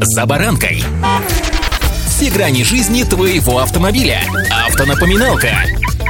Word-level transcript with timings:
«За 0.00 0.26
баранкой». 0.26 0.82
Все 2.06 2.30
грани 2.30 2.62
жизни 2.62 3.04
твоего 3.04 3.58
автомобиля. 3.58 4.20
Автонапоминалка. 4.66 5.50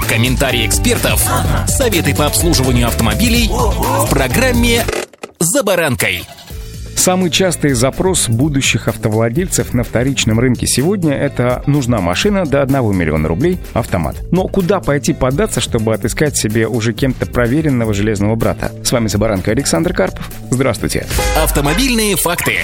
Комментарии 0.09 0.67
экспертов. 0.67 1.27
Советы 1.67 2.15
по 2.15 2.27
обслуживанию 2.27 2.87
автомобилей 2.87 3.49
в 3.51 4.09
программе 4.11 4.85
«За 5.39 5.63
баранкой». 5.63 6.25
Самый 6.97 7.31
частый 7.31 7.73
запрос 7.73 8.29
будущих 8.29 8.89
автовладельцев 8.89 9.75
на 9.75 9.83
вторичном 9.83 10.41
рынке 10.41 10.67
сегодня– 10.67 11.13
это 11.15 11.63
«нужна 11.67 12.01
машина 12.01 12.47
до 12.47 12.63
1 12.63 12.97
миллиона 12.97 13.29
рублей, 13.29 13.59
автомат». 13.75 14.17
Но 14.31 14.49
куда 14.49 14.81
пойти 14.81 15.13
податься, 15.13 15.61
чтобы 15.61 15.93
отыскать 15.93 16.37
себе 16.39 16.67
уже 16.67 16.95
кем-то 16.95 17.27
проверенного 17.27 17.93
железного 17.93 18.37
брата? 18.37 18.73
С 18.83 18.93
вами 18.93 19.09
Забаранка 19.09 19.51
Александр 19.51 19.93
Карпов. 19.93 20.31
Здравствуйте. 20.51 21.07
Автомобильные 21.37 22.17
факты. 22.17 22.61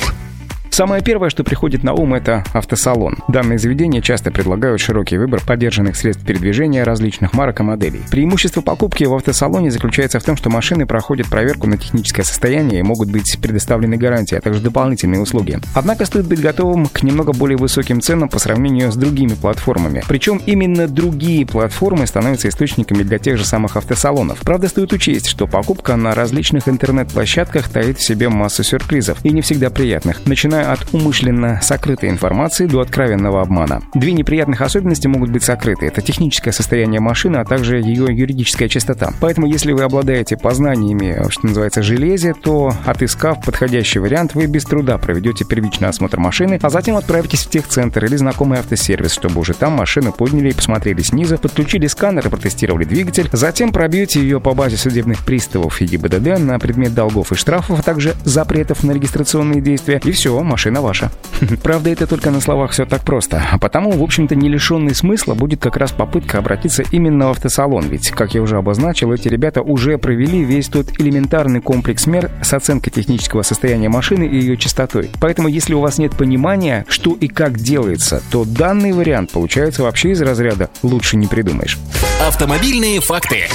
Самое 0.70 1.02
первое, 1.02 1.30
что 1.30 1.42
приходит 1.44 1.82
на 1.82 1.94
ум, 1.94 2.14
это 2.14 2.44
автосалон. 2.52 3.18
Данные 3.28 3.58
заведения 3.58 4.00
часто 4.00 4.30
предлагают 4.30 4.80
широкий 4.80 5.18
выбор 5.18 5.42
поддержанных 5.44 5.96
средств 5.96 6.24
передвижения 6.24 6.84
различных 6.84 7.34
марок 7.34 7.60
и 7.60 7.62
моделей. 7.64 8.00
Преимущество 8.10 8.60
покупки 8.60 9.04
в 9.04 9.12
автосалоне 9.12 9.70
заключается 9.72 10.20
в 10.20 10.24
том, 10.24 10.36
что 10.36 10.48
машины 10.48 10.86
проходят 10.86 11.26
проверку 11.28 11.66
на 11.66 11.76
техническое 11.76 12.22
состояние 12.22 12.80
и 12.80 12.84
могут 12.84 13.10
быть 13.10 13.36
предоставлены 13.42 13.96
гарантии, 13.96 14.36
а 14.36 14.40
также 14.40 14.60
дополнительные 14.60 15.20
услуги. 15.20 15.58
Однако 15.74 16.06
стоит 16.06 16.26
быть 16.26 16.40
готовым 16.40 16.86
к 16.86 17.02
немного 17.02 17.32
более 17.32 17.58
высоким 17.58 18.00
ценам 18.00 18.28
по 18.28 18.38
сравнению 18.38 18.92
с 18.92 18.96
другими 18.96 19.34
платформами. 19.34 20.02
Причем 20.08 20.40
именно 20.46 20.86
другие 20.86 21.44
платформы 21.46 22.06
становятся 22.06 22.48
источниками 22.48 23.02
для 23.02 23.18
тех 23.18 23.36
же 23.36 23.44
самых 23.44 23.76
автосалонов. 23.76 24.38
Правда, 24.40 24.68
стоит 24.68 24.92
учесть, 24.92 25.26
что 25.26 25.46
покупка 25.48 25.96
на 25.96 26.14
различных 26.14 26.68
интернет-площадках 26.68 27.68
таит 27.68 27.98
в 27.98 28.06
себе 28.06 28.28
массу 28.28 28.62
сюрпризов 28.62 29.18
и 29.24 29.30
не 29.30 29.42
всегда 29.42 29.68
приятных, 29.70 30.24
начиная 30.26 30.59
начиная 30.60 30.72
от 30.72 30.94
умышленно 30.94 31.60
сокрытой 31.62 32.10
информации 32.10 32.66
до 32.66 32.80
откровенного 32.80 33.42
обмана. 33.42 33.82
Две 33.94 34.12
неприятных 34.12 34.60
особенности 34.60 35.06
могут 35.06 35.30
быть 35.30 35.42
сокрыты. 35.42 35.86
Это 35.86 36.02
техническое 36.02 36.52
состояние 36.52 37.00
машины, 37.00 37.36
а 37.36 37.44
также 37.44 37.76
ее 37.76 38.06
юридическая 38.10 38.68
чистота. 38.68 39.12
Поэтому, 39.20 39.46
если 39.46 39.72
вы 39.72 39.82
обладаете 39.82 40.36
познаниями, 40.36 41.28
что 41.30 41.46
называется, 41.46 41.82
железе, 41.82 42.34
то, 42.34 42.72
отыскав 42.84 43.44
подходящий 43.44 43.98
вариант, 43.98 44.34
вы 44.34 44.46
без 44.46 44.64
труда 44.64 44.98
проведете 44.98 45.44
первичный 45.44 45.88
осмотр 45.88 46.18
машины, 46.18 46.58
а 46.62 46.70
затем 46.70 46.96
отправитесь 46.96 47.46
в 47.46 47.50
техцентр 47.50 48.04
или 48.04 48.16
знакомый 48.16 48.58
автосервис, 48.58 49.12
чтобы 49.12 49.40
уже 49.40 49.54
там 49.54 49.72
машину 49.72 50.12
подняли 50.12 50.50
и 50.50 50.54
посмотрели 50.54 51.02
снизу, 51.02 51.38
подключили 51.38 51.86
сканер 51.86 52.26
и 52.26 52.30
протестировали 52.30 52.84
двигатель, 52.84 53.28
затем 53.32 53.72
пробьете 53.72 54.20
ее 54.20 54.40
по 54.40 54.54
базе 54.54 54.76
судебных 54.76 55.24
приставов 55.24 55.80
и 55.80 55.86
ГИБДД 55.86 56.38
на 56.38 56.58
предмет 56.58 56.94
долгов 56.94 57.32
и 57.32 57.34
штрафов, 57.34 57.78
а 57.78 57.82
также 57.82 58.14
запретов 58.24 58.82
на 58.82 58.92
регистрационные 58.92 59.60
действия, 59.60 60.00
и 60.04 60.12
все, 60.12 60.40
машина 60.50 60.82
ваша. 60.82 61.10
Правда, 61.62 61.90
это 61.90 62.06
только 62.06 62.30
на 62.30 62.40
словах 62.40 62.72
все 62.72 62.84
так 62.84 63.02
просто. 63.02 63.42
А 63.50 63.58
потому, 63.58 63.92
в 63.92 64.02
общем-то, 64.02 64.34
не 64.34 64.48
лишенный 64.48 64.94
смысла 64.94 65.34
будет 65.34 65.60
как 65.60 65.76
раз 65.76 65.92
попытка 65.92 66.38
обратиться 66.38 66.82
именно 66.90 67.28
в 67.28 67.30
автосалон. 67.30 67.86
Ведь, 67.88 68.10
как 68.10 68.34
я 68.34 68.42
уже 68.42 68.56
обозначил, 68.56 69.12
эти 69.12 69.28
ребята 69.28 69.62
уже 69.62 69.96
провели 69.96 70.44
весь 70.44 70.68
тот 70.68 71.00
элементарный 71.00 71.60
комплекс 71.60 72.06
мер 72.06 72.30
с 72.42 72.52
оценкой 72.52 72.92
технического 72.92 73.42
состояния 73.42 73.88
машины 73.88 74.24
и 74.24 74.36
ее 74.36 74.56
частотой. 74.56 75.10
Поэтому, 75.20 75.48
если 75.48 75.74
у 75.74 75.80
вас 75.80 75.98
нет 75.98 76.16
понимания, 76.16 76.84
что 76.88 77.14
и 77.14 77.28
как 77.28 77.58
делается, 77.58 78.22
то 78.30 78.44
данный 78.44 78.92
вариант 78.92 79.30
получается 79.30 79.82
вообще 79.82 80.10
из 80.10 80.20
разряда 80.20 80.68
«лучше 80.82 81.16
не 81.16 81.26
придумаешь». 81.26 81.78
Автомобильные 82.26 83.00
факты. 83.00 83.46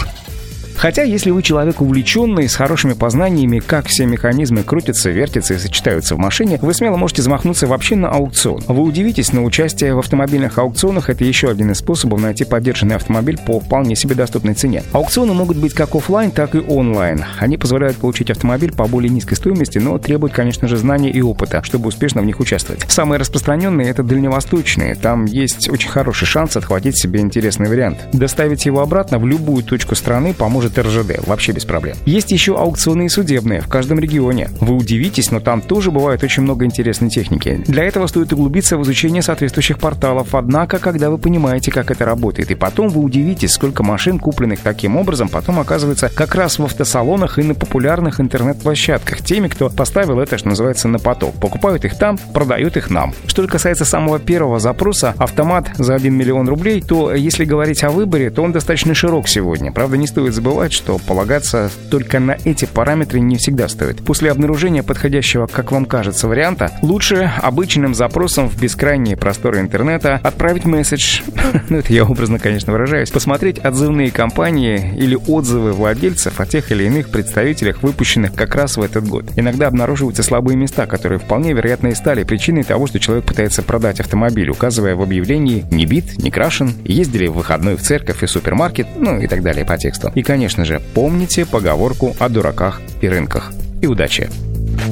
Хотя, 0.86 1.02
если 1.02 1.32
вы 1.32 1.42
человек 1.42 1.82
увлеченный, 1.82 2.48
с 2.48 2.54
хорошими 2.54 2.94
познаниями, 2.94 3.58
как 3.58 3.88
все 3.88 4.06
механизмы 4.06 4.62
крутятся, 4.62 5.10
вертятся 5.10 5.56
и 5.56 5.58
сочетаются 5.58 6.14
в 6.14 6.20
машине, 6.20 6.60
вы 6.62 6.76
смело 6.76 6.96
можете 6.96 7.24
замахнуться 7.24 7.66
вообще 7.66 7.96
на 7.96 8.10
аукцион. 8.10 8.62
Вы 8.68 8.84
удивитесь, 8.84 9.34
но 9.34 9.44
участие 9.44 9.96
в 9.96 9.98
автомобильных 9.98 10.60
аукционах– 10.60 11.10
это 11.10 11.24
еще 11.26 11.50
один 11.50 11.72
из 11.72 11.80
способов 11.80 12.22
найти 12.22 12.46
поддержанный 12.46 12.98
автомобиль 12.98 13.40
по 13.44 13.60
вполне 13.60 13.96
себе 13.96 14.14
доступной 14.14 14.54
цене. 14.54 14.84
Аукционы 14.92 15.34
могут 15.34 15.58
быть 15.58 15.74
как 15.74 15.96
офлайн, 15.96 16.30
так 16.30 16.54
и 16.54 16.60
онлайн. 16.60 17.26
Они 17.40 17.58
позволяют 17.58 17.98
получить 17.98 18.30
автомобиль 18.30 18.72
по 18.72 18.86
более 18.86 19.10
низкой 19.10 19.38
стоимости, 19.38 19.80
но 19.80 19.98
требуют, 19.98 20.36
конечно 20.36 20.68
же, 20.68 20.78
знаний 20.78 21.10
и 21.10 21.20
опыта, 21.20 21.64
чтобы 21.64 21.88
успешно 21.88 22.22
в 22.22 22.26
них 22.26 22.40
участвовать. 22.40 22.86
Самые 22.92 23.20
распространенные– 23.20 23.88
это 23.90 24.04
дальневосточные. 24.04 24.94
Там 24.94 25.26
есть 25.26 25.68
очень 25.68 25.90
хороший 25.90 26.28
шанс 26.28 26.56
отхватить 26.56 26.96
себе 26.96 27.22
интересный 27.22 27.70
вариант. 27.70 27.98
Доставить 28.14 28.68
его 28.68 28.82
обратно 28.82 29.18
в 29.18 29.26
любую 29.26 29.64
точку 29.64 29.96
страны 29.96 30.36
поможет 30.36 30.75
может 30.76 30.80
РЖД, 30.80 31.28
вообще 31.28 31.52
без 31.52 31.66
проблем. 31.66 31.98
Есть 32.06 32.32
еще 32.32 32.56
аукционы 32.58 33.06
и 33.06 33.10
судебные 33.10 33.62
в 33.62 33.68
каждом 33.68 34.00
регионе. 34.00 34.50
Вы 34.60 34.76
удивитесь, 34.76 35.32
но 35.32 35.40
там 35.40 35.62
тоже 35.62 35.92
бывает 35.92 36.24
очень 36.24 36.44
много 36.44 36.66
интересной 36.66 37.10
техники. 37.10 37.64
Для 37.68 37.84
этого 37.84 38.08
стоит 38.08 38.34
углубиться 38.34 38.78
в 38.78 38.84
изучение 38.84 39.22
соответствующих 39.22 39.80
порталов, 39.80 40.36
однако, 40.36 40.80
когда 40.80 41.10
вы 41.10 41.18
понимаете, 41.18 41.72
как 41.72 41.92
это 41.92 42.06
работает, 42.06 42.52
и 42.52 42.56
потом 42.56 42.90
вы 42.90 43.02
удивитесь, 43.02 43.52
сколько 43.52 43.84
машин, 43.84 44.20
купленных 44.20 44.60
таким 44.62 44.98
образом, 44.98 45.30
потом 45.30 45.60
оказывается 45.60 46.10
как 46.10 46.36
раз 46.36 46.60
в 46.60 46.64
автосалонах 46.64 47.40
и 47.40 47.44
на 47.44 47.56
популярных 47.56 48.20
интернет-площадках, 48.20 49.22
теми, 49.22 49.48
кто 49.48 49.70
поставил 49.70 50.20
это, 50.20 50.38
что 50.38 50.50
называется, 50.50 50.88
на 50.88 51.00
поток. 51.00 51.36
Покупают 51.36 51.86
их 51.86 51.98
там, 51.98 52.18
продают 52.34 52.78
их 52.78 52.90
нам. 52.90 53.14
Что 53.28 53.46
касается 53.48 53.86
самого 53.86 54.20
первого 54.20 54.60
запроса, 54.60 55.14
автомат 55.18 55.72
за 55.78 55.96
1 55.96 56.14
миллион 56.14 56.48
рублей, 56.48 56.82
то 56.82 57.14
если 57.14 57.46
говорить 57.46 57.84
о 57.84 57.90
выборе, 57.90 58.30
то 58.30 58.42
он 58.42 58.52
достаточно 58.52 58.94
широк 58.94 59.28
сегодня. 59.28 59.72
Правда, 59.72 59.98
не 59.98 60.08
стоит 60.08 60.34
забывать, 60.34 60.65
забывать, 60.66 60.74
что 60.74 60.98
полагаться 60.98 61.70
только 61.92 62.20
на 62.20 62.38
эти 62.44 62.66
параметры 62.66 63.20
не 63.20 63.38
всегда 63.38 63.68
стоит. 63.68 64.04
После 64.04 64.32
обнаружения 64.32 64.84
подходящего, 64.84 65.48
как 65.48 65.72
вам 65.72 65.86
кажется, 65.86 66.28
варианта, 66.28 66.72
лучше 66.82 67.32
обычным 67.42 67.94
запросом 67.94 68.50
в 68.50 68.60
бескрайние 68.60 69.16
просторы 69.16 69.60
интернета 69.60 70.20
отправить 70.24 70.66
месседж, 70.66 71.22
ну 71.70 71.78
это 71.78 71.94
я 71.94 72.04
образно, 72.04 72.40
конечно, 72.40 72.74
выражаюсь, 72.74 73.12
посмотреть 73.12 73.60
отзывные 73.60 74.12
компании 74.12 74.94
или 74.98 75.18
отзывы 75.28 75.74
владельцев 75.74 76.40
о 76.40 76.46
тех 76.46 76.72
или 76.72 76.86
иных 76.86 77.10
представителях, 77.10 77.84
выпущенных 77.84 78.34
как 78.34 78.56
раз 78.56 78.78
в 78.78 78.82
этот 78.82 79.08
год. 79.08 79.26
Иногда 79.36 79.68
обнаруживаются 79.68 80.24
слабые 80.24 80.58
места, 80.58 80.88
которые 80.88 81.20
вполне 81.20 81.54
вероятно 81.54 81.90
и 81.90 81.96
стали 81.96 82.24
причиной 82.24 82.64
того, 82.64 82.88
что 82.88 83.00
человек 83.00 83.26
пытается 83.26 83.62
продать 83.62 84.00
автомобиль, 84.00 84.50
указывая 84.50 84.96
в 84.96 85.02
объявлении 85.02 85.66
«не 85.72 85.86
бит, 85.86 86.18
не 86.18 86.32
крашен», 86.32 86.74
ездили 86.84 87.28
в 87.28 87.34
выходной 87.34 87.76
в 87.76 87.82
церковь 87.82 88.24
и 88.24 88.28
супермаркет, 88.28 88.88
ну 88.98 89.20
и 89.20 89.28
так 89.28 89.44
далее 89.44 89.66
по 89.66 89.78
тексту. 89.78 90.12
И, 90.16 90.24
конечно, 90.24 90.45
конечно 90.46 90.64
же, 90.64 90.80
помните 90.94 91.44
поговорку 91.44 92.16
о 92.20 92.30
дураках 92.30 92.80
и 93.02 93.10
рынках. 93.10 93.52
И 93.82 93.88
удачи! 93.88 94.30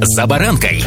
«За 0.02 0.26
баранкой» 0.26 0.84